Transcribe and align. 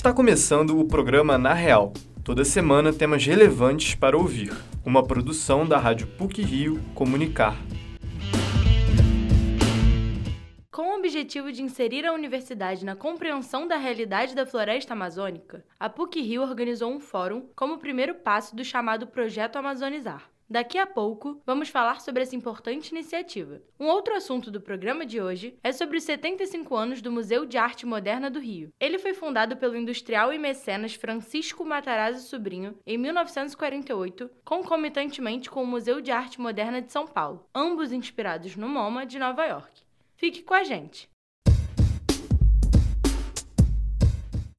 Está 0.00 0.14
começando 0.14 0.80
o 0.80 0.86
programa 0.86 1.36
Na 1.36 1.52
Real. 1.52 1.92
Toda 2.24 2.42
semana 2.42 2.90
temas 2.90 3.22
relevantes 3.26 3.94
para 3.94 4.16
ouvir. 4.16 4.50
Uma 4.82 5.06
produção 5.06 5.68
da 5.68 5.76
Rádio 5.76 6.06
PUC 6.06 6.40
Rio 6.40 6.80
Comunicar. 6.94 7.54
Com 10.72 10.94
o 10.94 10.96
objetivo 10.96 11.52
de 11.52 11.62
inserir 11.62 12.06
a 12.06 12.14
universidade 12.14 12.82
na 12.82 12.96
compreensão 12.96 13.68
da 13.68 13.76
realidade 13.76 14.34
da 14.34 14.46
floresta 14.46 14.94
amazônica, 14.94 15.62
a 15.78 15.90
PUC 15.90 16.22
Rio 16.22 16.40
organizou 16.40 16.90
um 16.90 16.98
fórum 16.98 17.50
como 17.54 17.76
primeiro 17.76 18.14
passo 18.14 18.56
do 18.56 18.64
chamado 18.64 19.06
Projeto 19.06 19.56
Amazonizar. 19.56 20.30
Daqui 20.52 20.78
a 20.78 20.86
pouco, 20.86 21.40
vamos 21.46 21.68
falar 21.68 22.00
sobre 22.00 22.24
essa 22.24 22.34
importante 22.34 22.88
iniciativa. 22.88 23.62
Um 23.78 23.86
outro 23.86 24.16
assunto 24.16 24.50
do 24.50 24.60
programa 24.60 25.06
de 25.06 25.20
hoje 25.20 25.56
é 25.62 25.70
sobre 25.70 25.96
os 25.96 26.02
75 26.02 26.74
anos 26.74 27.00
do 27.00 27.12
Museu 27.12 27.46
de 27.46 27.56
Arte 27.56 27.86
Moderna 27.86 28.28
do 28.28 28.40
Rio. 28.40 28.72
Ele 28.80 28.98
foi 28.98 29.14
fundado 29.14 29.56
pelo 29.56 29.76
industrial 29.76 30.32
e 30.32 30.38
mecenas 30.40 30.92
Francisco 30.94 31.64
Matarazzo 31.64 32.26
Sobrinho 32.26 32.76
em 32.84 32.98
1948, 32.98 34.28
concomitantemente 34.44 35.48
com 35.48 35.62
o 35.62 35.66
Museu 35.66 36.00
de 36.00 36.10
Arte 36.10 36.40
Moderna 36.40 36.82
de 36.82 36.90
São 36.90 37.06
Paulo, 37.06 37.46
ambos 37.54 37.92
inspirados 37.92 38.56
no 38.56 38.68
MoMA 38.68 39.06
de 39.06 39.20
Nova 39.20 39.46
York. 39.46 39.82
Fique 40.16 40.42
com 40.42 40.54
a 40.54 40.64
gente! 40.64 41.08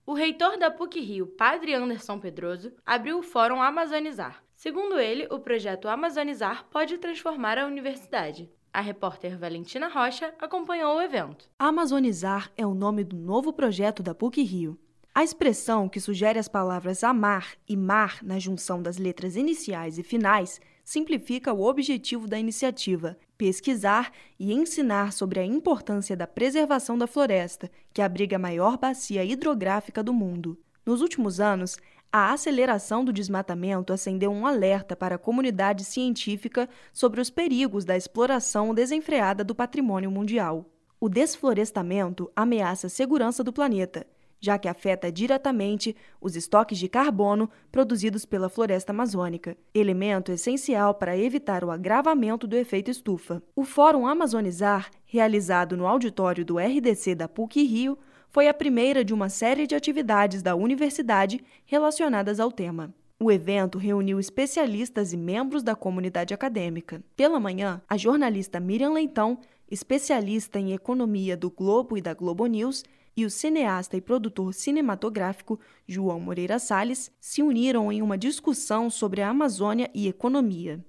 O 0.05 0.13
reitor 0.13 0.57
da 0.57 0.71
PUC-Rio, 0.71 1.27
Padre 1.27 1.73
Anderson 1.73 2.17
Pedroso, 2.17 2.73
abriu 2.85 3.19
o 3.19 3.23
Fórum 3.23 3.61
Amazonizar. 3.61 4.41
Segundo 4.61 4.99
ele, 4.99 5.27
o 5.31 5.39
projeto 5.39 5.87
Amazonizar 5.87 6.67
pode 6.69 6.99
transformar 6.99 7.57
a 7.57 7.65
universidade. 7.65 8.47
A 8.71 8.79
repórter 8.79 9.35
Valentina 9.35 9.87
Rocha 9.87 10.35
acompanhou 10.37 10.97
o 10.97 11.01
evento. 11.01 11.49
Amazonizar 11.57 12.51
é 12.55 12.63
o 12.63 12.75
nome 12.75 13.03
do 13.03 13.15
novo 13.15 13.51
projeto 13.51 14.03
da 14.03 14.13
PUC-Rio. 14.13 14.77
A 15.15 15.23
expressão 15.23 15.89
que 15.89 15.99
sugere 15.99 16.37
as 16.37 16.47
palavras 16.47 17.03
amar 17.03 17.55
e 17.67 17.75
mar 17.75 18.19
na 18.21 18.37
junção 18.37 18.83
das 18.83 18.99
letras 18.99 19.35
iniciais 19.35 19.97
e 19.97 20.03
finais 20.03 20.61
simplifica 20.83 21.51
o 21.51 21.63
objetivo 21.63 22.27
da 22.27 22.37
iniciativa: 22.37 23.17
pesquisar 23.39 24.11
e 24.39 24.53
ensinar 24.53 25.11
sobre 25.11 25.39
a 25.39 25.43
importância 25.43 26.15
da 26.15 26.27
preservação 26.27 26.99
da 26.99 27.07
floresta, 27.07 27.67
que 27.91 27.99
abriga 27.99 28.35
a 28.35 28.39
maior 28.39 28.77
bacia 28.77 29.25
hidrográfica 29.25 30.03
do 30.03 30.13
mundo. 30.13 30.55
Nos 30.91 30.99
últimos 30.99 31.39
anos, 31.39 31.77
a 32.11 32.33
aceleração 32.33 33.05
do 33.05 33.13
desmatamento 33.13 33.93
acendeu 33.93 34.29
um 34.29 34.45
alerta 34.45 34.93
para 34.93 35.15
a 35.15 35.17
comunidade 35.17 35.85
científica 35.85 36.67
sobre 36.91 37.21
os 37.21 37.29
perigos 37.29 37.85
da 37.85 37.95
exploração 37.95 38.73
desenfreada 38.73 39.41
do 39.41 39.55
patrimônio 39.55 40.11
mundial. 40.11 40.65
O 40.99 41.07
desflorestamento 41.07 42.29
ameaça 42.35 42.87
a 42.87 42.89
segurança 42.89 43.41
do 43.41 43.53
planeta 43.53 44.05
já 44.41 44.57
que 44.57 44.67
afeta 44.67 45.11
diretamente 45.11 45.95
os 46.19 46.35
estoques 46.35 46.79
de 46.79 46.89
carbono 46.89 47.47
produzidos 47.71 48.25
pela 48.25 48.49
floresta 48.49 48.91
amazônica, 48.91 49.55
elemento 49.71 50.31
essencial 50.31 50.95
para 50.95 51.15
evitar 51.15 51.63
o 51.63 51.69
agravamento 51.69 52.47
do 52.47 52.57
efeito 52.57 52.89
estufa. 52.89 53.41
O 53.55 53.63
Fórum 53.63 54.07
Amazonizar, 54.07 54.89
realizado 55.05 55.77
no 55.77 55.85
auditório 55.85 56.43
do 56.43 56.57
RDC 56.57 57.13
da 57.13 57.29
PUC 57.29 57.61
Rio, 57.61 57.97
foi 58.31 58.47
a 58.47 58.53
primeira 58.53 59.03
de 59.03 59.13
uma 59.13 59.29
série 59.29 59.67
de 59.67 59.75
atividades 59.75 60.41
da 60.41 60.55
universidade 60.55 61.43
relacionadas 61.65 62.39
ao 62.39 62.51
tema. 62.51 62.93
O 63.19 63.31
evento 63.31 63.77
reuniu 63.77 64.19
especialistas 64.19 65.13
e 65.13 65.17
membros 65.17 65.61
da 65.61 65.75
comunidade 65.75 66.33
acadêmica. 66.33 67.03
Pela 67.15 67.39
manhã, 67.39 67.81
a 67.87 67.97
jornalista 67.97 68.59
Miriam 68.59 68.93
Leitão, 68.93 69.37
especialista 69.69 70.57
em 70.57 70.73
economia 70.73 71.37
do 71.37 71.51
Globo 71.51 71.97
e 71.97 72.01
da 72.01 72.13
Globo 72.13 72.47
News, 72.47 72.83
e 73.15 73.25
o 73.25 73.29
cineasta 73.29 73.97
e 73.97 74.01
produtor 74.01 74.53
cinematográfico 74.53 75.59
João 75.85 76.19
Moreira 76.19 76.57
Salles 76.57 77.11
se 77.19 77.43
uniram 77.43 77.91
em 77.91 78.01
uma 78.01 78.17
discussão 78.17 78.89
sobre 78.89 79.21
a 79.21 79.29
Amazônia 79.29 79.91
e 79.93 80.07
economia. 80.07 80.83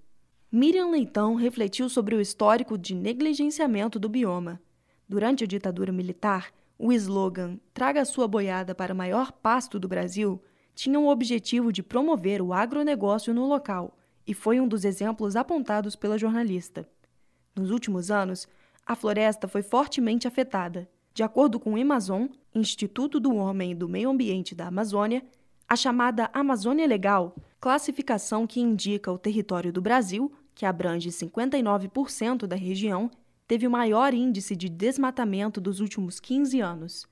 Miriam 0.51 0.91
Leitão 0.91 1.35
refletiu 1.35 1.89
sobre 1.89 2.15
o 2.15 2.21
histórico 2.21 2.79
de 2.79 2.95
negligenciamento 2.95 3.99
do 3.99 4.09
bioma. 4.09 4.61
Durante 5.09 5.43
a 5.43 5.47
ditadura 5.47 5.91
militar, 5.91 6.53
o 6.83 6.93
slogan 6.93 7.61
Traga 7.73 8.05
sua 8.05 8.27
boiada 8.27 8.75
para 8.75 8.93
o 8.93 8.97
maior 8.97 9.31
pasto 9.31 9.79
do 9.79 9.87
Brasil 9.87 10.43
tinha 10.75 10.99
o 10.99 11.07
objetivo 11.07 11.73
de 11.73 11.81
promover 11.81 12.43
o 12.43 12.53
agronegócio 12.53 13.33
no 13.33 13.47
local 13.47 13.97
e 14.27 14.35
foi 14.35 14.59
um 14.59 14.67
dos 14.67 14.85
exemplos 14.85 15.37
apontados 15.37 15.95
pela 15.95 16.19
jornalista. 16.19 16.85
Nos 17.55 17.71
últimos 17.71 18.11
anos, 18.11 18.49
a 18.85 18.97
floresta 18.97 19.47
foi 19.47 19.63
fortemente 19.63 20.27
afetada. 20.27 20.89
De 21.15 21.23
acordo 21.23 21.61
com 21.61 21.75
o 21.75 21.81
Amazon, 21.81 22.27
Instituto 22.53 23.21
do 23.21 23.33
Homem 23.37 23.71
e 23.71 23.75
do 23.77 23.89
Meio 23.89 24.11
Ambiente 24.11 24.53
da 24.53 24.67
Amazônia, 24.67 25.23
a 25.69 25.77
chamada 25.77 26.31
Amazônia 26.33 26.87
Legal, 26.87 27.37
classificação 27.61 28.45
que 28.45 28.61
indica 28.61 29.13
o 29.13 29.19
território 29.19 29.73
do 29.73 29.81
Brasil, 29.81 30.33
que 30.53 30.67
abrange 30.67 31.11
59% 31.11 32.45
da 32.45 32.57
região, 32.57 33.09
teve 33.47 33.67
o 33.67 33.71
maior 33.71 34.15
índice 34.15 34.57
de 34.57 34.69
desmatamento 34.69 35.61
dos 35.61 35.81
últimos 35.81 36.21
15 36.21 36.61
anos. 36.61 37.07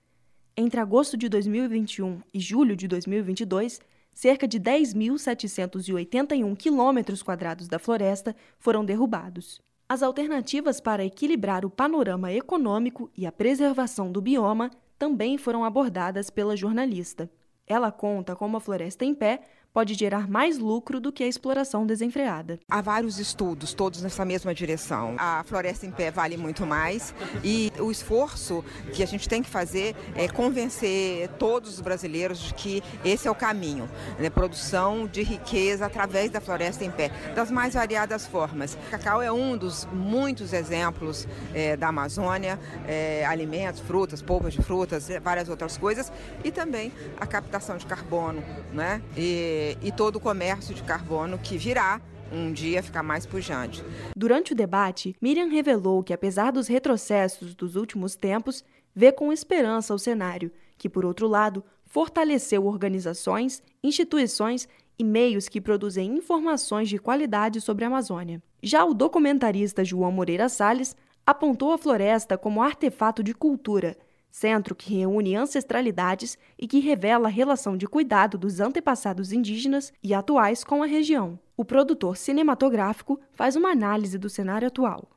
Entre 0.57 0.81
agosto 0.81 1.17
de 1.17 1.29
2021 1.29 2.21
e 2.33 2.41
julho 2.41 2.77
de 2.77 2.87
2022, 2.89 3.81
cerca 4.13 4.47
de 4.47 4.61
10.781 4.61 6.57
quilômetros 6.57 7.23
quadrados 7.23 7.69
da 7.69 7.79
floresta 7.79 8.35
foram 8.59 8.85
derrubados. 8.85 9.61
As 9.89 10.03
alternativas 10.03 10.81
para 10.81 11.05
equilibrar 11.05 11.65
o 11.65 11.71
panorama 11.71 12.33
econômico 12.33 13.11
e 13.17 13.27
a 13.27 13.33
preservação 13.33 14.13
do 14.13 14.21
bioma 14.21 14.71
também 14.99 15.37
foram 15.39 15.65
abordadas 15.65 16.31
pela 16.31 16.57
jornalista. 16.57 17.31
Ela 17.67 17.91
conta 17.91 18.37
como 18.37 18.57
a 18.57 18.61
floresta 18.61 19.05
em 19.05 19.15
pé 19.15 19.41
pode 19.73 19.95
gerar 19.95 20.29
mais 20.29 20.59
lucro 20.59 21.01
do 21.01 21.13
que 21.13 21.23
a 21.23 21.29
exploração 21.29 21.87
desenfreada. 21.87 22.59
Há 22.69 22.81
vários 22.81 23.19
estudos, 23.19 23.73
todos 23.73 24.03
nessa 24.03 24.25
mesma 24.25 24.55
direção. 24.55 25.15
A 25.19 25.45
floresta 25.45 25.87
em 25.87 25.91
pé 25.91 26.11
vale 26.11 26.37
muito 26.37 26.67
mais 26.67 27.15
e 27.45 27.73
o 27.79 27.91
esforço 27.91 28.65
que 28.93 29.03
a 29.03 29.07
gente 29.07 29.29
tem 29.29 29.43
que 29.43 29.49
fazer 29.49 29.95
é 30.15 30.29
convencer 30.29 31.29
todos 31.39 31.75
os 31.75 31.81
brasileiros 31.81 32.41
de 32.41 32.55
que 32.55 32.83
esse 33.05 33.29
é 33.29 33.31
o 33.31 33.35
caminho, 33.35 33.89
né? 34.19 34.29
produção 34.29 35.07
de 35.07 35.23
riqueza 35.23 35.87
através 35.87 36.31
da 36.31 36.41
floresta 36.41 36.85
em 36.85 36.91
pé, 36.91 37.11
das 37.35 37.51
mais 37.51 37.75
variadas 37.75 38.27
formas. 38.27 38.75
O 38.75 38.91
cacau 38.91 39.23
é 39.23 39.31
um 39.31 39.57
dos 39.57 39.87
muitos 39.93 40.53
exemplos 40.53 41.29
é, 41.55 41.77
da 41.77 41.89
Amazônia, 41.89 42.59
é, 42.87 43.25
alimentos, 43.27 43.81
frutas, 43.81 44.21
polpas 44.21 44.55
de 44.55 44.63
frutas, 44.63 45.09
várias 45.23 45.49
outras 45.49 45.77
coisas, 45.77 46.13
e 46.43 46.51
também 46.51 46.93
a 47.19 47.27
captação 47.27 47.77
de 47.77 47.87
carbono, 47.87 48.43
né? 48.73 49.01
E, 49.17 49.60
e 49.83 49.93
todo 49.93 50.17
o 50.17 50.21
comércio 50.21 50.75
de 50.75 50.83
carbono 50.83 51.39
que 51.39 51.57
virá 51.57 52.01
um 52.33 52.53
dia 52.53 52.83
ficar 52.83 53.03
mais 53.03 53.27
pujante. 53.27 53.83
Durante 54.17 54.53
o 54.53 54.57
debate, 54.57 55.15
Miriam 55.21 55.49
revelou 55.49 56.03
que, 56.03 56.13
apesar 56.13 56.53
dos 56.53 56.69
retrocessos 56.69 57.55
dos 57.55 57.77
últimos 57.77 58.15
tempos, 58.15 58.65
vê 58.95 59.11
com 59.11 59.33
esperança 59.33 59.95
o 59.95 59.99
cenário, 59.99 60.53
que, 60.79 60.89
por 60.89 61.05
outro 61.05 61.27
lado, 61.27 61.65
fortaleceu 61.87 62.67
organizações, 62.67 63.63
instituições 63.83 64.69
e 64.99 65.05
meios 65.05 65.49
que 65.49 65.61
produzem 65.61 66.17
informações 66.17 66.89
de 66.89 66.99
qualidade 66.99 67.61
sobre 67.61 67.85
a 67.85 67.89
Amazônia. 67.89 68.43
Já 68.63 68.85
o 68.85 68.95
documentarista 68.95 69.85
João 69.85 70.13
Moreira 70.13 70.49
Salles 70.49 70.95
apontou 71.27 71.73
a 71.73 71.79
floresta 71.79 72.39
como 72.39 72.63
artefato 72.63 73.23
de 73.23 73.35
cultura 73.35 73.97
centro 74.31 74.75
que 74.75 74.95
reúne 74.95 75.35
ancestralidades 75.35 76.39
e 76.59 76.67
que 76.67 76.81
revela 76.81 77.29
a 77.29 77.31
relação 77.31 77.77
de 77.77 77.87
cuidado 77.87 78.39
dos 78.39 78.61
antepassados 78.61 79.33
indígenas 79.33 79.93
e 80.03 80.15
atuais 80.15 80.63
com 80.63 80.83
a 80.83 80.87
região. 80.87 81.39
O 81.57 81.65
produtor 81.65 82.17
cinematográfico 82.17 83.21
faz 83.33 83.57
uma 83.57 83.71
análise 83.71 84.17
do 84.17 84.31
cenário 84.31 84.69
atual. 84.69 85.09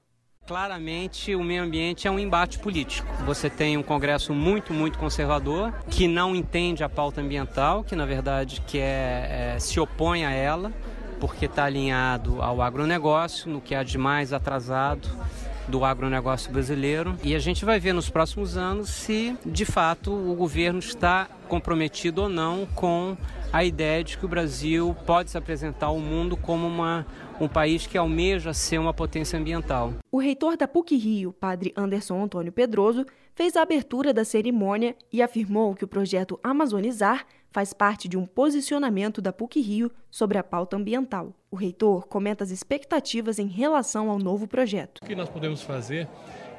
Claramente, 0.46 1.34
o 1.34 1.42
meio 1.42 1.64
ambiente 1.64 2.06
é 2.06 2.12
um 2.12 2.20
embate 2.20 2.60
político. 2.60 3.08
Você 3.26 3.50
tem 3.50 3.78
um 3.78 3.84
Congresso 3.84 4.34
muito, 4.34 4.74
muito 4.74 5.00
conservador, 5.00 5.74
que 5.90 6.06
não 6.06 6.36
entende 6.36 6.84
a 6.84 6.90
pauta 6.90 7.22
ambiental, 7.22 7.82
que 7.82 7.96
na 7.96 8.06
verdade 8.06 8.62
quer, 8.68 9.56
é, 9.56 9.60
se 9.60 9.80
opõe 9.80 10.26
a 10.26 10.32
ela, 10.32 10.74
porque 11.18 11.46
está 11.46 11.64
alinhado 11.64 12.42
ao 12.42 12.62
agronegócio, 12.62 13.50
no 13.50 13.62
que 13.62 13.74
há 13.74 13.84
de 13.84 13.98
mais 13.98 14.34
atrasado 14.34 15.08
do 15.68 15.84
agronegócio 15.86 16.52
brasileiro. 16.52 17.16
E 17.24 17.36
a 17.36 17.40
gente 17.40 17.66
vai 17.66 17.80
ver 17.80 17.94
nos 17.94 18.10
próximos 18.10 18.58
anos 18.58 18.90
se, 18.90 19.36
de 19.46 19.66
fato, 19.66 20.12
o 20.12 20.36
governo 20.36 20.80
está 20.80 21.28
comprometido 21.48 22.24
ou 22.24 22.30
não 22.30 22.66
com 22.74 23.16
a 23.52 23.64
ideia 23.64 24.04
de 24.04 24.18
que 24.18 24.26
o 24.26 24.28
Brasil 24.28 24.96
pode 25.06 25.30
se 25.30 25.38
apresentar 25.38 25.88
ao 25.88 26.00
mundo 26.00 26.36
como 26.36 26.66
uma, 26.66 27.06
um 27.40 27.48
país 27.48 27.86
que 27.86 27.98
almeja 27.98 28.54
ser 28.54 28.80
uma 28.80 28.94
potência 28.94 29.38
ambiental. 29.38 29.94
O 30.12 30.20
reitor 30.20 30.58
da 30.58 30.68
PUC 30.68 30.98
Rio, 30.98 31.32
padre 31.32 31.72
Anderson 31.78 32.24
Antônio 32.24 32.52
Pedroso, 32.52 33.06
fez 33.36 33.56
a 33.56 33.62
abertura 33.62 34.14
da 34.14 34.24
cerimônia 34.24 34.96
e 35.12 35.22
afirmou 35.22 35.76
que 35.76 35.84
o 35.84 35.88
projeto 35.88 36.40
Amazonizar 36.44 37.26
faz 37.52 37.72
parte 37.72 38.08
de 38.08 38.18
um 38.18 38.26
posicionamento 38.26 39.22
da 39.22 39.32
PUC 39.32 39.62
Rio 39.62 39.92
sobre 40.10 40.38
a 40.38 40.44
pauta 40.44 40.76
ambiental. 40.76 41.34
O 41.52 41.56
reitor 41.56 42.08
comenta 42.08 42.44
as 42.44 42.50
expectativas 42.50 43.38
em 43.38 43.48
relação 43.48 44.10
ao 44.10 44.18
novo 44.18 44.48
projeto. 44.48 45.00
O 45.04 45.06
que 45.06 45.16
nós 45.16 45.30
podemos 45.30 45.62
fazer 45.62 46.08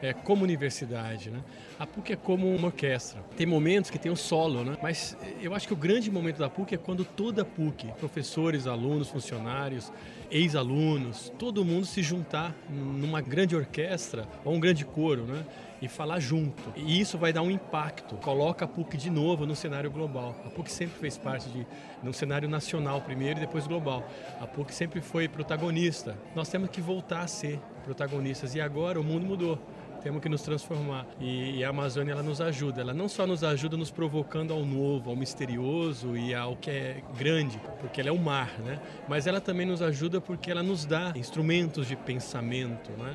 é, 0.04 0.12
como 0.12 0.44
universidade. 0.44 1.30
Né? 1.30 1.40
A 1.78 1.86
PUC 1.86 2.12
é 2.12 2.16
como 2.16 2.54
uma 2.54 2.66
orquestra. 2.66 3.22
Tem 3.36 3.46
momentos 3.46 3.90
que 3.90 3.98
tem 3.98 4.12
o 4.12 4.16
solo, 4.16 4.62
né? 4.62 4.76
mas 4.82 5.16
eu 5.40 5.54
acho 5.54 5.66
que 5.66 5.72
o 5.72 5.76
grande 5.76 6.10
momento 6.10 6.38
da 6.38 6.50
PUC 6.50 6.74
é 6.74 6.78
quando 6.78 7.04
toda 7.04 7.42
a 7.42 7.44
PUC, 7.44 7.88
professores, 7.98 8.66
alunos, 8.66 9.08
funcionários, 9.08 9.90
ex-alunos, 10.30 11.32
todo 11.38 11.64
mundo 11.64 11.86
se 11.86 12.02
juntar 12.02 12.54
numa 12.68 13.20
grande 13.20 13.56
orquestra 13.56 14.28
ou 14.44 14.54
um 14.54 14.60
grande 14.60 14.84
coro, 14.84 15.22
né? 15.24 15.44
e 15.84 15.88
falar 15.88 16.18
junto. 16.18 16.72
E 16.74 16.98
isso 16.98 17.18
vai 17.18 17.32
dar 17.32 17.42
um 17.42 17.50
impacto. 17.50 18.16
Coloca 18.16 18.64
a 18.64 18.68
PUC 18.68 18.96
de 18.96 19.10
novo 19.10 19.44
no 19.44 19.54
cenário 19.54 19.90
global. 19.90 20.34
A 20.44 20.50
PUC 20.50 20.70
sempre 20.70 20.98
fez 20.98 21.18
parte 21.18 21.48
de 21.50 21.66
no 22.02 22.12
cenário 22.12 22.48
nacional 22.48 23.00
primeiro 23.02 23.38
e 23.38 23.40
depois 23.40 23.66
global. 23.66 24.08
A 24.40 24.46
PUC 24.46 24.72
sempre 24.72 25.00
foi 25.00 25.28
protagonista. 25.28 26.16
Nós 26.34 26.48
temos 26.48 26.70
que 26.70 26.80
voltar 26.80 27.20
a 27.20 27.26
ser 27.26 27.60
protagonistas 27.84 28.54
e 28.54 28.60
agora 28.60 28.98
o 28.98 29.04
mundo 29.04 29.26
mudou 29.26 29.58
temos 30.04 30.22
que 30.22 30.28
nos 30.28 30.42
transformar. 30.42 31.06
E, 31.18 31.56
e, 31.56 31.64
a 31.64 31.70
Amazônia 31.70 32.12
ela 32.12 32.22
nos 32.22 32.42
ajuda. 32.42 32.82
Ela 32.82 32.92
não 32.92 33.08
só 33.08 33.26
nos 33.26 33.42
ajuda 33.42 33.74
nos 33.74 33.90
provocando 33.90 34.52
ao 34.52 34.62
novo, 34.62 35.08
ao 35.08 35.16
misterioso 35.16 36.14
e 36.14 36.34
ao 36.34 36.56
que 36.56 36.70
é 36.70 37.02
grande, 37.16 37.58
porque 37.80 38.02
ela 38.02 38.10
é 38.10 38.12
o 38.12 38.18
mar, 38.18 38.60
né? 38.60 38.78
Mas 39.08 39.26
ela 39.26 39.40
também 39.40 39.66
nos 39.66 39.80
ajuda 39.80 40.20
porque 40.20 40.50
ela 40.50 40.62
nos 40.62 40.84
dá 40.84 41.14
instrumentos 41.16 41.88
de 41.88 41.96
pensamento, 41.96 42.92
né? 42.92 43.14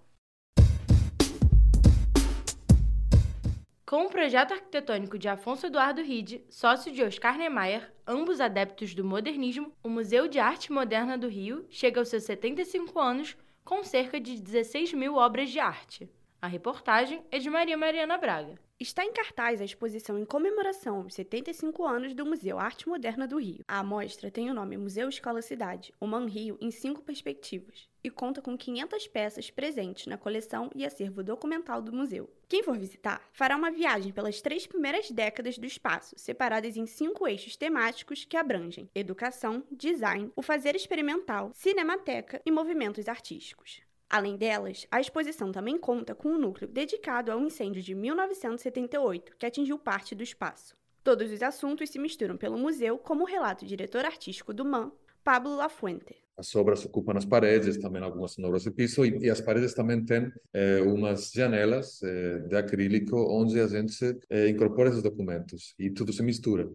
Com 3.91 4.05
o 4.05 4.09
projeto 4.09 4.53
arquitetônico 4.53 5.19
de 5.19 5.29
Afonso 5.29 5.67
Eduardo 5.67 6.01
Ride, 6.01 6.45
sócio 6.49 6.93
de 6.93 7.03
Oscar 7.03 7.37
Niemeyer, 7.37 7.93
ambos 8.07 8.41
adeptos 8.41 8.95
do 8.95 9.05
modernismo, 9.05 9.73
o 9.83 9.89
Museu 9.89 10.29
de 10.29 10.39
Arte 10.39 10.71
Moderna 10.71 11.19
do 11.19 11.27
Rio 11.27 11.67
chega 11.69 12.01
aos 12.01 12.09
seus 12.09 12.23
75 12.23 12.97
anos 13.01 13.37
com 13.65 13.83
cerca 13.83 14.21
de 14.21 14.41
16 14.41 14.93
mil 14.93 15.17
obras 15.17 15.51
de 15.51 15.59
arte. 15.59 16.09
A 16.41 16.47
reportagem 16.47 17.25
é 17.33 17.41
de 17.41 17.51
Maria 17.51 17.77
Mariana 17.77 18.17
Braga. 18.17 18.61
Está 18.79 19.05
em 19.05 19.13
cartaz 19.13 19.61
a 19.61 19.65
exposição 19.65 20.17
em 20.17 20.25
comemoração 20.25 20.99
aos 20.99 21.15
75 21.15 21.85
anos 21.85 22.15
do 22.15 22.25
Museu 22.25 22.61
Arte 22.61 22.89
Moderna 22.89 23.27
do 23.27 23.41
Rio. 23.41 23.65
A 23.67 23.81
amostra 23.81 24.31
tem 24.31 24.49
o 24.49 24.55
nome 24.55 24.77
Museu 24.77 25.09
Escola 25.09 25.43
Cidade, 25.43 25.93
o 25.99 26.07
Man 26.07 26.27
Rio 26.27 26.57
em 26.61 26.71
cinco 26.71 27.03
perspectivas, 27.03 27.90
e 28.03 28.11
conta 28.11 28.41
com 28.41 28.57
500 28.57 29.07
peças 29.09 29.51
presentes 29.51 30.07
na 30.07 30.17
coleção 30.17 30.71
e 30.75 30.85
acervo 30.85 31.23
documental 31.23 31.83
do 31.83 31.93
museu. 31.93 32.31
Quem 32.49 32.63
for 32.63 32.77
visitar 32.79 33.23
fará 33.33 33.57
uma 33.57 33.71
viagem 33.71 34.13
pelas 34.13 34.41
três 34.41 34.67
primeiras 34.67 35.11
décadas 35.11 35.59
do 35.59 35.67
espaço, 35.67 36.15
separadas 36.19 36.77
em 36.77 36.87
cinco 36.87 37.27
eixos 37.27 37.57
temáticos 37.57 38.25
que 38.25 38.37
abrangem 38.37 38.89
educação, 38.95 39.63
design, 39.71 40.31
o 40.35 40.43
fazer 40.43 40.75
experimental, 40.75 41.51
cinemateca 41.55 42.41
e 42.45 42.51
movimentos 42.51 43.09
artísticos. 43.09 43.83
Além 44.09 44.37
delas, 44.37 44.89
a 44.91 45.01
exposição 45.01 45.53
também 45.53 45.79
conta 45.79 46.17
com 46.17 46.31
um 46.31 46.39
núcleo 46.39 46.69
dedicado 46.69 47.31
ao 47.31 47.41
incêndio 47.41 47.81
de 47.81 47.95
1978, 47.95 49.37
que 49.39 49.47
atingiu 49.47 49.79
parte 49.79 50.17
do 50.17 50.23
espaço. 50.25 50.77
Todos 51.05 51.31
os 51.31 51.43
assuntos 51.43 51.89
se 51.89 51.99
misturam 51.99 52.37
pelo 52.37 52.59
museu, 52.59 52.99
como 52.99 53.25
relata 53.25 53.65
o 53.65 53.69
diretor 53.69 54.05
artístico 54.05 54.53
do 54.53 54.65
MAN, 54.65 54.91
Pablo 55.23 55.55
Lafuente. 55.55 56.17
As 56.41 56.57
obras 56.57 56.87
ocupam 56.87 57.19
as 57.19 57.27
paredes, 57.27 57.77
também 57.77 58.03
algumas 58.03 58.39
obras 58.39 58.63
de 58.63 58.71
piso, 58.71 59.05
e, 59.05 59.27
e 59.27 59.29
as 59.29 59.43
paredes 59.43 59.75
também 59.75 60.03
têm 60.03 60.33
eh, 60.55 60.81
umas 60.81 61.31
janelas 61.33 62.03
eh, 62.03 62.39
de 62.49 62.57
acrílico 62.57 63.15
onde 63.31 63.61
a 63.61 63.67
gente 63.67 64.19
eh, 64.31 64.49
incorpora 64.49 64.89
esses 64.89 65.03
documentos 65.03 65.75
e 65.79 65.91
tudo 65.91 66.15
se 66.15 66.23
mistura. 66.23 66.67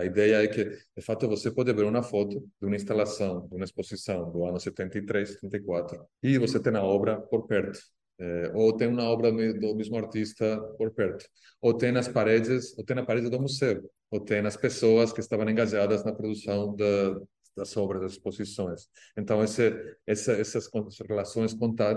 a 0.00 0.04
ideia 0.04 0.44
é 0.44 0.46
que, 0.46 0.64
de 0.64 1.02
fato, 1.02 1.26
você 1.26 1.50
pode 1.50 1.72
ver 1.72 1.84
uma 1.84 2.02
foto 2.02 2.40
de 2.60 2.66
uma 2.66 2.76
instalação, 2.76 3.48
de 3.48 3.56
uma 3.56 3.64
exposição 3.64 4.30
do 4.30 4.44
ano 4.44 4.60
73, 4.60 5.30
74, 5.30 6.00
e 6.22 6.38
você 6.38 6.60
tem 6.60 6.76
a 6.76 6.82
obra 6.84 7.20
por 7.20 7.46
perto. 7.48 7.80
Ou 8.54 8.76
tem 8.76 8.88
uma 8.88 9.04
obra 9.04 9.30
do 9.30 9.74
mesmo 9.76 9.96
artista 9.96 10.58
por 10.76 10.92
perto, 10.92 11.24
ou 11.60 11.74
tem 11.74 11.92
nas 11.92 12.08
paredes, 12.08 12.76
ou 12.78 12.84
tem 12.84 12.96
na 12.96 13.04
parede 13.04 13.30
do 13.30 13.40
museu, 13.40 13.82
ou 14.10 14.20
tem 14.20 14.40
as 14.40 14.56
pessoas 14.56 15.12
que 15.12 15.20
estavam 15.20 15.48
engajadas 15.48 16.04
na 16.04 16.12
produção 16.12 16.74
da, 16.74 17.20
das 17.58 17.76
obras, 17.76 18.00
das 18.00 18.12
exposições. 18.12 18.88
Então, 19.16 19.42
esse, 19.42 19.96
essa, 20.06 20.32
essas 20.32 20.68
relações 21.06 21.54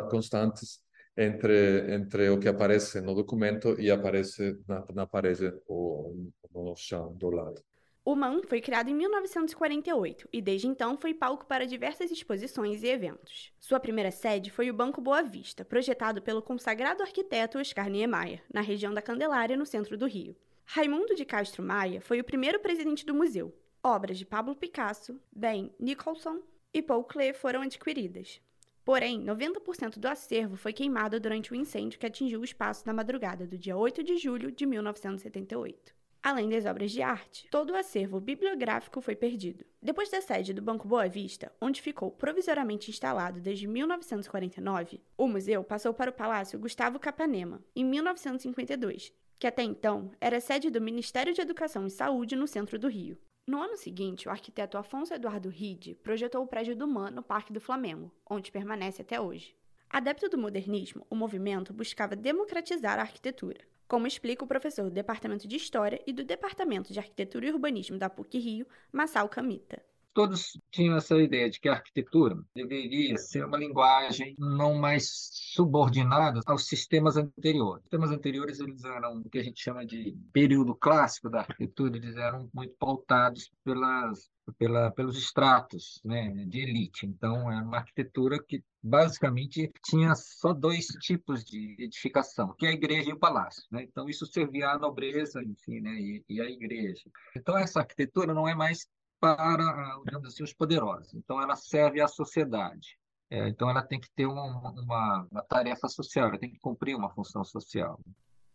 constantes 0.10 0.82
entre 1.18 1.94
entre 1.94 2.30
o 2.30 2.40
que 2.40 2.48
aparece 2.48 3.02
no 3.02 3.14
documento 3.14 3.80
e 3.80 3.92
aparece 3.92 4.58
na, 4.68 4.86
na 4.94 5.08
parede 5.08 5.54
ou 5.68 6.16
no 6.54 6.76
chão 6.76 7.14
do 7.16 7.30
lado. 7.30 7.62
O 8.04 8.16
MAN 8.16 8.42
foi 8.48 8.60
criado 8.60 8.90
em 8.90 8.96
1948 8.96 10.28
e 10.34 10.42
desde 10.42 10.68
então 10.68 10.98
foi 10.98 11.14
palco 11.14 11.46
para 11.46 11.68
diversas 11.68 12.10
exposições 12.10 12.82
e 12.82 12.88
eventos. 12.88 13.54
Sua 13.60 13.80
primeira 13.80 14.10
sede 14.10 14.50
foi 14.50 14.72
o 14.72 14.74
Banco 14.74 15.00
Boa 15.00 15.22
Vista, 15.22 15.64
projetado 15.64 16.20
pelo 16.20 16.42
consagrado 16.42 17.04
arquiteto 17.04 17.60
Oscar 17.60 17.90
Niemeyer, 17.92 18.42
na 18.52 18.62
região 18.62 18.92
da 18.92 19.04
Candelária, 19.04 19.56
no 19.56 19.68
centro 19.68 19.96
do 19.96 20.08
Rio. 20.08 20.36
Raimundo 20.66 21.14
de 21.14 21.26
Castro 21.26 21.62
Maia 21.62 22.02
foi 22.02 22.20
o 22.20 22.24
primeiro 22.24 22.60
presidente 22.60 23.06
do 23.06 23.14
museu. 23.14 23.54
Obras 23.84 24.20
de 24.20 24.26
Pablo 24.26 24.56
Picasso, 24.56 25.20
Ben 25.32 25.74
Nicholson 25.80 26.40
e 26.72 26.84
Paul 26.84 27.04
Klee 27.04 27.34
foram 27.34 27.64
adquiridas. 27.64 28.40
Porém, 28.86 29.24
90% 29.24 29.98
do 29.98 30.08
acervo 30.08 30.56
foi 30.56 30.72
queimado 30.72 31.20
durante 31.20 31.52
o 31.52 31.56
incêndio 31.56 32.00
que 32.00 32.06
atingiu 32.06 32.42
o 32.42 32.46
espaço 32.46 32.84
na 32.86 32.94
madrugada 32.94 33.48
do 33.48 33.58
dia 33.58 33.76
8 33.76 34.04
de 34.04 34.18
julho 34.18 34.52
de 34.52 34.68
1978. 34.68 35.96
Além 36.22 36.50
das 36.50 36.68
obras 36.68 36.92
de 36.92 37.02
arte, 37.02 37.48
todo 37.50 37.72
o 37.72 37.76
acervo 37.76 38.20
bibliográfico 38.20 39.02
foi 39.02 39.16
perdido. 39.16 39.66
Depois 39.82 40.12
da 40.12 40.22
sede 40.22 40.54
do 40.54 40.62
Banco 40.62 40.88
Boa 40.88 41.10
Vista, 41.10 41.52
onde 41.60 41.82
ficou 41.82 42.12
provisoriamente 42.12 42.92
instalado 42.92 43.40
desde 43.40 43.66
1949, 43.66 45.02
o 45.18 45.28
museu 45.28 45.64
passou 45.64 45.92
para 45.92 46.12
o 46.12 46.14
Palácio 46.14 46.60
Gustavo 46.60 47.00
Capanema, 47.00 47.64
em 47.76 47.84
1952, 47.84 49.12
que 49.40 49.48
até 49.48 49.64
então 49.64 50.12
era 50.22 50.40
sede 50.40 50.70
do 50.70 50.80
Ministério 50.80 51.34
de 51.34 51.42
Educação 51.42 51.88
e 51.88 51.90
Saúde 51.90 52.36
no 52.36 52.46
centro 52.46 52.78
do 52.78 52.88
Rio. 52.88 53.18
No 53.52 53.62
ano 53.62 53.76
seguinte, 53.76 54.30
o 54.30 54.32
arquiteto 54.32 54.78
Afonso 54.78 55.14
Eduardo 55.14 55.50
Ride 55.50 55.94
projetou 55.96 56.42
o 56.42 56.48
prédio 56.48 56.74
do 56.74 56.88
MAN 56.88 57.12
no 57.12 57.22
Parque 57.22 57.52
do 57.52 57.60
Flamengo, 57.60 58.10
onde 58.26 58.50
permanece 58.50 59.02
até 59.02 59.20
hoje. 59.20 59.54
Adepto 59.90 60.30
do 60.30 60.38
modernismo, 60.38 61.06
o 61.10 61.16
movimento 61.16 61.74
buscava 61.74 62.16
democratizar 62.16 62.98
a 62.98 63.02
arquitetura 63.02 63.60
como 63.90 64.08
explica 64.08 64.46
o 64.46 64.48
professor 64.48 64.86
do 64.86 64.90
Departamento 64.90 65.50
de 65.50 65.58
História 65.58 66.02
e 66.08 66.14
do 66.14 66.24
Departamento 66.24 66.94
de 66.94 67.00
Arquitetura 67.00 67.46
e 67.46 67.52
Urbanismo 67.52 67.98
da 67.98 68.10
PUC-Rio, 68.10 68.66
Massal 68.90 69.28
Camita 69.28 69.84
todos 70.14 70.60
tinham 70.72 70.96
essa 70.96 71.16
ideia 71.18 71.50
de 71.50 71.60
que 71.60 71.70
a 71.70 71.74
arquitetura 71.74 72.38
deveria 72.56 73.18
ser 73.18 73.46
uma 73.46 73.58
linguagem 73.58 74.36
não 74.38 74.76
mais 74.76 75.30
subordinada 75.54 76.42
aos 76.46 76.68
sistemas 76.68 77.18
anteriores. 77.18 77.84
Os 77.84 77.84
sistemas 77.84 78.12
anteriores 78.12 78.60
eles 78.60 78.84
eram 78.84 79.18
o 79.18 79.30
que 79.30 79.40
a 79.40 79.44
gente 79.44 79.62
chama 79.62 79.86
de 79.86 80.18
período 80.34 80.76
clássico 80.76 81.30
da 81.30 81.40
arquitetura, 81.40 81.98
eles 81.98 82.16
eram 82.16 82.50
muito 82.54 82.76
pautados 82.78 83.52
pelas 83.64 84.30
pela, 84.58 84.92
pelos 84.92 85.18
estratos 85.18 86.02
né, 86.04 86.30
de 86.48 86.60
elite. 86.60 87.06
Então, 87.06 87.52
era 87.52 87.64
uma 87.64 87.78
arquitetura 87.78 88.42
que 88.44 88.64
basicamente 88.82 89.72
tinha 89.86 90.16
só 90.16 90.54
dois 90.54 90.88
tipos 91.02 91.44
de 91.44 91.76
edificação, 91.80 92.54
que 92.58 92.66
é 92.66 92.70
a 92.70 92.74
igreja 92.74 93.10
e 93.10 93.14
o 93.14 93.20
palácio. 93.20 93.64
Né? 93.72 93.84
Então, 93.84 94.10
isso 94.10 94.26
servia 94.26 94.72
à 94.72 94.80
nobreza, 94.80 95.42
enfim, 95.44 95.80
né, 95.80 95.94
e, 95.94 96.26
e 96.28 96.42
à 96.42 96.50
igreja. 96.50 97.04
Então, 97.36 97.58
essa 97.58 97.80
arquitetura 97.80 98.34
não 98.34 98.48
é 98.48 98.56
mais 98.56 98.88
para, 99.22 100.02
assim, 100.26 100.44
os 100.44 100.52
poderosos. 100.52 101.14
Então, 101.14 101.40
ela 101.40 101.56
serve 101.56 102.02
à 102.02 102.08
sociedade. 102.08 102.98
É, 103.30 103.48
então, 103.48 103.70
ela 103.70 103.84
tem 103.84 104.00
que 104.00 104.12
ter 104.14 104.26
uma, 104.26 104.44
uma, 104.44 105.28
uma 105.32 105.42
tarefa 105.44 105.88
social, 105.88 106.28
ela 106.28 106.40
tem 106.40 106.50
que 106.50 106.60
cumprir 106.60 106.96
uma 106.96 107.14
função 107.14 107.44
social. 107.44 107.98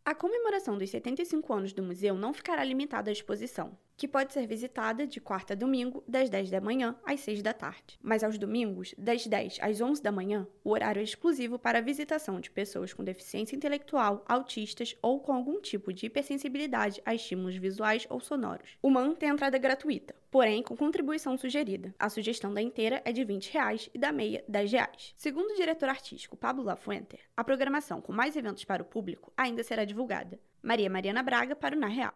A 0.04 0.14
comemoração 0.14 0.76
dos 0.76 0.90
75 0.90 1.52
anos 1.52 1.72
do 1.72 1.82
museu 1.82 2.14
não 2.14 2.34
ficará 2.34 2.62
limitada 2.62 3.10
à 3.10 3.12
exposição 3.12 3.78
que 3.96 4.06
pode 4.06 4.32
ser 4.32 4.46
visitada 4.46 5.06
de 5.06 5.20
quarta 5.20 5.54
a 5.54 5.56
domingo, 5.56 6.04
das 6.06 6.28
10 6.28 6.50
da 6.50 6.60
manhã 6.60 6.94
às 7.04 7.20
6 7.20 7.42
da 7.42 7.54
tarde. 7.54 7.98
Mas 8.02 8.22
aos 8.22 8.36
domingos, 8.38 8.94
das 8.98 9.26
10 9.26 9.58
às 9.60 9.80
11 9.80 10.02
da 10.02 10.12
manhã, 10.12 10.46
o 10.62 10.70
horário 10.70 11.00
é 11.00 11.02
exclusivo 11.02 11.58
para 11.58 11.78
a 11.78 11.82
visitação 11.82 12.38
de 12.38 12.50
pessoas 12.50 12.92
com 12.92 13.02
deficiência 13.02 13.56
intelectual, 13.56 14.22
autistas 14.28 14.94
ou 15.00 15.20
com 15.20 15.32
algum 15.32 15.60
tipo 15.60 15.92
de 15.92 16.06
hipersensibilidade 16.06 17.00
a 17.06 17.14
estímulos 17.14 17.56
visuais 17.56 18.06
ou 18.10 18.20
sonoros. 18.20 18.76
O 18.82 18.90
MAN 18.90 19.14
tem 19.14 19.30
entrada 19.30 19.56
gratuita, 19.56 20.14
porém 20.30 20.62
com 20.62 20.76
contribuição 20.76 21.36
sugerida. 21.36 21.94
A 21.98 22.08
sugestão 22.08 22.52
da 22.52 22.62
inteira 22.62 23.02
é 23.04 23.12
de 23.12 23.24
20 23.24 23.52
reais 23.52 23.90
e 23.94 23.98
da 23.98 24.12
meia 24.12 24.44
10 24.48 24.72
reais. 24.72 25.14
Segundo 25.16 25.50
o 25.50 25.56
diretor 25.56 25.88
artístico 25.88 26.36
Pablo 26.36 26.62
Lafuente, 26.62 27.18
a 27.36 27.44
programação 27.44 28.00
com 28.00 28.12
mais 28.12 28.36
eventos 28.36 28.64
para 28.64 28.82
o 28.82 28.86
público 28.86 29.32
ainda 29.36 29.62
será 29.62 29.84
divulgada. 29.84 30.38
Maria 30.62 30.90
Mariana 30.90 31.22
Braga 31.22 31.54
para 31.54 31.76
o 31.76 31.78
Na 31.78 31.88
Real. 31.88 32.14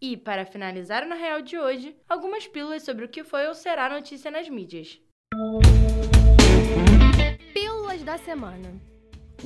E, 0.00 0.16
para 0.16 0.44
finalizar 0.44 1.02
o 1.02 1.08
Na 1.08 1.14
Real 1.14 1.40
de 1.40 1.58
hoje, 1.58 1.96
algumas 2.08 2.46
pílulas 2.46 2.82
sobre 2.82 3.06
o 3.06 3.08
que 3.08 3.24
foi 3.24 3.46
ou 3.46 3.54
será 3.54 3.88
notícia 3.88 4.30
nas 4.30 4.48
mídias. 4.48 5.00
Pílulas 7.54 8.02
da 8.02 8.18
semana. 8.18 8.93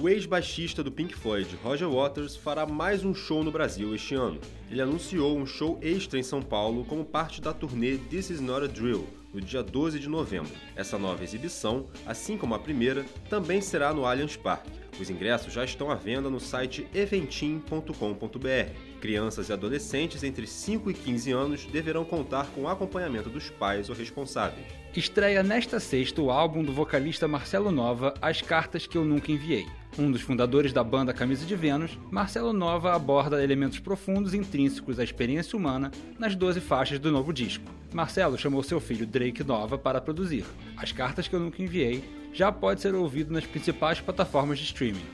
O 0.01 0.09
ex-baixista 0.09 0.81
do 0.81 0.93
Pink 0.93 1.13
Floyd, 1.13 1.59
Roger 1.61 1.91
Waters, 1.91 2.37
fará 2.37 2.65
mais 2.65 3.05
um 3.05 3.13
show 3.13 3.43
no 3.43 3.51
Brasil 3.51 3.93
este 3.97 4.15
ano. 4.15 4.41
Ele 4.71 4.81
anunciou 4.81 5.37
um 5.37 5.45
show 5.45 5.77
extra 5.83 6.21
em 6.21 6.23
São 6.23 6.41
Paulo 6.41 6.85
como 6.85 7.05
parte 7.05 7.41
da 7.41 7.53
turnê 7.53 7.97
This 7.97 8.31
Is 8.31 8.41
Not 8.41 8.65
a 8.65 8.69
Drill, 8.69 9.09
no 9.35 9.41
dia 9.41 9.61
12 9.61 9.99
de 9.99 10.09
novembro. 10.09 10.53
Essa 10.77 10.97
nova 10.97 11.25
exibição, 11.25 11.87
assim 12.07 12.39
como 12.39 12.55
a 12.55 12.61
primeira, 12.61 13.05
também 13.29 13.61
será 13.61 13.93
no 13.93 14.07
Allianz 14.07 14.37
Parque. 14.37 14.71
Os 15.01 15.11
ingressos 15.11 15.53
já 15.53 15.65
estão 15.65 15.91
à 15.91 15.95
venda 15.95 16.29
no 16.29 16.41
site 16.41 16.87
eventim.com.br. 16.93 18.73
Crianças 19.01 19.49
e 19.49 19.53
adolescentes 19.53 20.25
entre 20.25 20.47
5 20.47 20.91
e 20.91 20.95
15 20.95 21.31
anos 21.31 21.65
deverão 21.67 22.05
contar 22.05 22.47
com 22.47 22.63
o 22.63 22.69
acompanhamento 22.69 23.31
dos 23.31 23.49
pais 23.49 23.89
ou 23.89 23.95
responsáveis. 23.95 24.67
Estreia 24.97 25.43
nesta 25.43 25.79
sexta 25.79 26.21
o 26.21 26.31
álbum 26.31 26.65
do 26.65 26.73
vocalista 26.73 27.29
Marcelo 27.29 27.71
Nova, 27.71 28.15
As 28.21 28.43
Cartas 28.43 28.87
que 28.87 28.99
Eu 28.99 29.05
Nunca 29.05 29.31
Enviei. 29.31 29.67
Um 29.97 30.11
dos 30.11 30.23
fundadores 30.23 30.73
da 30.73 30.83
banda 30.83 31.13
Camisa 31.13 31.47
de 31.47 31.55
Vênus, 31.55 31.99
Marcelo 32.11 32.53
Nova 32.53 32.95
aborda 32.95 33.43
elementos 33.43 33.79
profundos 33.79 34.35
intrínsecos 34.35 34.99
à 34.99 35.05
experiência 35.05 35.57
humana 35.57 35.91
nas 36.19 36.35
12 36.35 36.61
faixas 36.61 36.99
do 36.99 37.13
novo 37.13 37.33
disco. 37.33 37.65
Marcelo 37.93 38.37
chamou 38.37 38.63
seu 38.63 38.81
filho 38.81 39.07
Drake 39.07 39.45
Nova 39.45 39.79
para 39.79 40.01
produzir. 40.01 40.45
As 40.77 40.93
Cartas 40.93 41.29
que 41.29 41.35
Eu 41.35 41.41
Nunca 41.41 41.63
Enviei 41.63 42.03
já 42.33 42.53
pode 42.53 42.81
ser 42.81 42.95
ouvido 42.95 43.33
nas 43.33 43.47
principais 43.47 44.01
plataformas 44.01 44.59
de 44.59 44.65
streaming. 44.65 45.05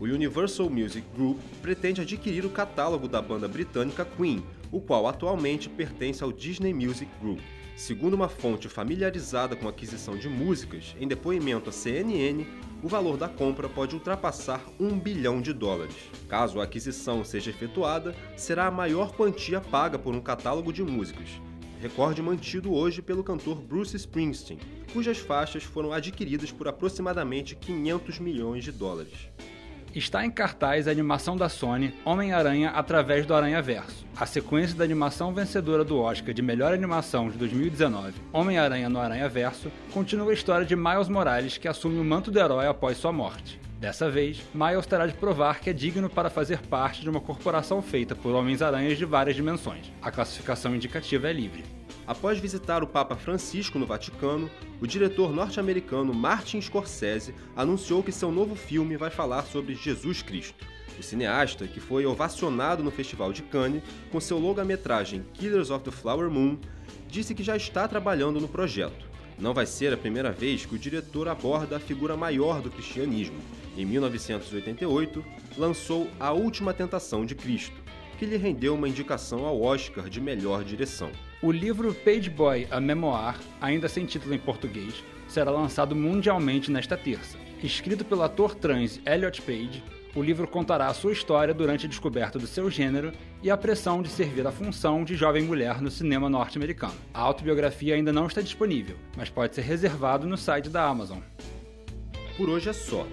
O 0.00 0.04
Universal 0.04 0.68
Music 0.68 1.06
Group 1.14 1.38
pretende 1.62 2.00
adquirir 2.00 2.44
o 2.44 2.50
catálogo 2.50 3.06
da 3.06 3.22
banda 3.22 3.46
britânica 3.46 4.04
Queen, 4.04 4.44
o 4.72 4.80
qual 4.80 5.06
atualmente 5.06 5.68
pertence 5.68 6.22
ao 6.22 6.32
Disney 6.32 6.74
Music 6.74 7.10
Group. 7.20 7.40
Segundo 7.76 8.14
uma 8.14 8.28
fonte 8.28 8.68
familiarizada 8.68 9.56
com 9.56 9.66
a 9.66 9.70
aquisição 9.70 10.16
de 10.16 10.28
músicas, 10.28 10.94
em 11.00 11.08
depoimento 11.08 11.70
à 11.70 11.72
CNN, 11.72 12.44
o 12.82 12.88
valor 12.88 13.16
da 13.16 13.28
compra 13.28 13.68
pode 13.68 13.94
ultrapassar 13.94 14.62
um 14.78 14.98
bilhão 14.98 15.40
de 15.40 15.52
dólares. 15.52 15.96
Caso 16.28 16.60
a 16.60 16.64
aquisição 16.64 17.24
seja 17.24 17.50
efetuada, 17.50 18.14
será 18.36 18.66
a 18.66 18.70
maior 18.70 19.16
quantia 19.16 19.60
paga 19.60 19.98
por 19.98 20.14
um 20.14 20.20
catálogo 20.20 20.72
de 20.72 20.82
músicas, 20.82 21.28
recorde 21.84 22.22
mantido 22.22 22.72
hoje 22.72 23.02
pelo 23.02 23.22
cantor 23.22 23.60
Bruce 23.60 23.94
Springsteen, 23.94 24.58
cujas 24.90 25.18
faixas 25.18 25.64
foram 25.64 25.92
adquiridas 25.92 26.50
por 26.50 26.66
aproximadamente 26.66 27.54
500 27.54 28.18
milhões 28.20 28.64
de 28.64 28.72
dólares 28.72 29.28
está 29.94 30.26
em 30.26 30.30
cartaz 30.30 30.88
a 30.88 30.90
animação 30.90 31.36
da 31.36 31.48
Sony 31.48 31.94
Homem-Aranha 32.04 32.70
através 32.70 33.24
do 33.24 33.32
Aranha-Verso. 33.32 34.04
A 34.16 34.26
sequência 34.26 34.76
da 34.76 34.82
animação 34.82 35.32
vencedora 35.32 35.84
do 35.84 36.00
Oscar 36.00 36.34
de 36.34 36.42
melhor 36.42 36.74
animação 36.74 37.30
de 37.30 37.38
2019, 37.38 38.12
Homem-Aranha 38.32 38.88
no 38.88 38.98
Aranha-Verso, 38.98 39.70
continua 39.92 40.32
a 40.32 40.34
história 40.34 40.66
de 40.66 40.74
Miles 40.74 41.08
Morales 41.08 41.58
que 41.58 41.68
assume 41.68 42.00
o 42.00 42.04
manto 42.04 42.32
do 42.32 42.40
herói 42.40 42.66
após 42.66 42.98
sua 42.98 43.12
morte. 43.12 43.60
Dessa 43.78 44.10
vez, 44.10 44.42
Miles 44.54 44.86
terá 44.86 45.06
de 45.06 45.14
provar 45.14 45.60
que 45.60 45.68
é 45.68 45.72
digno 45.72 46.08
para 46.08 46.30
fazer 46.30 46.58
parte 46.62 47.02
de 47.02 47.10
uma 47.10 47.20
corporação 47.20 47.82
feita 47.82 48.14
por 48.14 48.34
Homens-Aranhas 48.34 48.96
de 48.96 49.04
várias 49.04 49.36
dimensões. 49.36 49.92
A 50.00 50.10
classificação 50.10 50.74
indicativa 50.74 51.28
é 51.28 51.32
livre. 51.32 51.64
Após 52.06 52.38
visitar 52.38 52.82
o 52.82 52.86
Papa 52.86 53.16
Francisco 53.16 53.78
no 53.78 53.86
Vaticano, 53.86 54.50
o 54.80 54.86
diretor 54.86 55.32
norte-americano 55.32 56.14
Martin 56.14 56.60
Scorsese 56.60 57.34
anunciou 57.56 58.02
que 58.02 58.12
seu 58.12 58.30
novo 58.30 58.54
filme 58.54 58.96
vai 58.96 59.10
falar 59.10 59.42
sobre 59.42 59.74
Jesus 59.74 60.22
Cristo. 60.22 60.64
O 60.98 61.02
cineasta, 61.02 61.66
que 61.66 61.80
foi 61.80 62.06
ovacionado 62.06 62.82
no 62.82 62.90
Festival 62.90 63.32
de 63.32 63.42
Cannes 63.42 63.82
com 64.12 64.20
seu 64.20 64.38
longa-metragem 64.38 65.24
Killers 65.34 65.70
of 65.70 65.84
the 65.84 65.90
Flower 65.90 66.30
Moon, 66.30 66.58
disse 67.08 67.34
que 67.34 67.42
já 67.42 67.56
está 67.56 67.88
trabalhando 67.88 68.40
no 68.40 68.48
projeto. 68.48 69.12
Não 69.38 69.52
vai 69.52 69.66
ser 69.66 69.92
a 69.92 69.96
primeira 69.96 70.30
vez 70.30 70.64
que 70.64 70.74
o 70.74 70.78
diretor 70.78 71.26
aborda 71.26 71.76
a 71.76 71.80
figura 71.80 72.16
maior 72.16 72.60
do 72.60 72.70
cristianismo. 72.70 73.38
Em 73.76 73.84
1988, 73.84 75.24
lançou 75.56 76.08
A 76.20 76.32
Última 76.32 76.72
Tentação 76.72 77.26
de 77.26 77.34
Cristo, 77.34 77.76
que 78.18 78.24
lhe 78.24 78.36
rendeu 78.36 78.74
uma 78.74 78.88
indicação 78.88 79.44
ao 79.44 79.60
Oscar 79.60 80.08
de 80.08 80.20
melhor 80.20 80.62
direção. 80.62 81.10
O 81.42 81.50
livro 81.50 81.92
Page 81.92 82.30
Boy, 82.30 82.68
a 82.70 82.80
Memoir, 82.80 83.38
ainda 83.60 83.88
sem 83.88 84.06
título 84.06 84.34
em 84.34 84.38
português, 84.38 85.02
será 85.26 85.50
lançado 85.50 85.96
mundialmente 85.96 86.70
nesta 86.70 86.96
terça. 86.96 87.36
Escrito 87.62 88.04
pelo 88.04 88.22
ator 88.22 88.54
trans 88.54 89.00
Elliot 89.04 89.42
Page, 89.42 89.82
o 90.14 90.22
livro 90.22 90.46
contará 90.46 90.86
a 90.86 90.94
sua 90.94 91.12
história 91.12 91.52
durante 91.52 91.86
a 91.86 91.88
descoberta 91.88 92.38
do 92.38 92.46
seu 92.46 92.70
gênero 92.70 93.12
e 93.42 93.50
a 93.50 93.56
pressão 93.56 94.00
de 94.00 94.08
servir 94.08 94.46
a 94.46 94.52
função 94.52 95.02
de 95.02 95.16
jovem 95.16 95.42
mulher 95.42 95.80
no 95.80 95.90
cinema 95.90 96.30
norte-americano. 96.30 96.94
A 97.12 97.20
autobiografia 97.20 97.96
ainda 97.96 98.12
não 98.12 98.28
está 98.28 98.40
disponível, 98.40 98.96
mas 99.16 99.28
pode 99.28 99.56
ser 99.56 99.62
reservado 99.62 100.24
no 100.24 100.36
site 100.36 100.68
da 100.68 100.84
Amazon. 100.84 101.18
Por 102.36 102.48
hoje 102.48 102.68
é 102.68 102.72
só. 102.72 103.04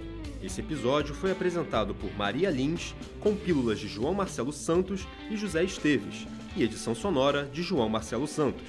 Esse 0.44 0.60
episódio 0.60 1.14
foi 1.14 1.32
apresentado 1.32 1.94
por 1.94 2.12
Maria 2.18 2.50
Lins, 2.50 2.96
com 3.20 3.36
pílulas 3.36 3.80
de 3.80 3.88
João 3.88 4.14
Marcelo 4.14 4.52
Santos 4.52 5.08
e 5.30 5.38
José 5.38 5.64
Esteves, 5.64 6.26
e 6.58 6.64
edição 6.64 6.96
sonora 6.96 7.46
de 7.46 7.62
João 7.62 7.88
Marcelo 7.88 8.28
Santos. 8.28 8.68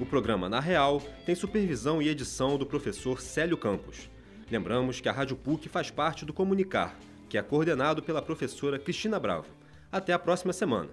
O 0.00 0.04
programa 0.04 0.48
Na 0.48 0.58
Real 0.58 1.00
tem 1.24 1.36
supervisão 1.36 2.02
e 2.02 2.08
edição 2.08 2.58
do 2.58 2.66
professor 2.66 3.20
Célio 3.20 3.56
Campos. 3.56 4.10
Lembramos 4.50 5.00
que 5.00 5.08
a 5.08 5.12
Rádio 5.12 5.36
PUC 5.36 5.68
faz 5.68 5.88
parte 5.88 6.24
do 6.24 6.32
Comunicar, 6.32 6.98
que 7.28 7.38
é 7.38 7.42
coordenado 7.42 8.02
pela 8.02 8.20
professora 8.20 8.78
Cristina 8.78 9.20
Bravo. 9.20 9.46
Até 9.92 10.12
a 10.12 10.18
próxima 10.18 10.52
semana. 10.52 10.90